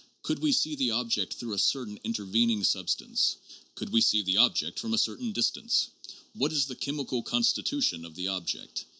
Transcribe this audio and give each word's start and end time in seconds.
Could 0.23 0.39
we 0.39 0.51
see 0.51 0.73
the 0.75 0.89
object 0.89 1.35
through 1.35 1.53
a 1.53 1.59
certain 1.59 1.99
intervening 2.03 2.63
substance? 2.63 3.35
Could 3.75 3.89
we 3.91 4.01
see 4.01 4.23
the 4.23 4.37
object 4.37 4.79
from 4.79 4.95
a 4.95 4.97
cer 4.97 5.15
tain 5.15 5.31
distance? 5.31 5.89
What 6.33 6.51
is 6.51 6.65
the 6.65 6.75
chemical 6.75 7.21
constitution 7.21 8.03
of 8.03 8.15
the 8.15 8.27
object? 8.29 8.85